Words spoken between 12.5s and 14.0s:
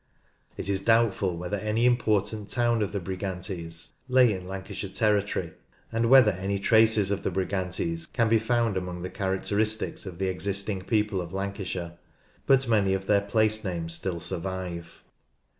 many of their place names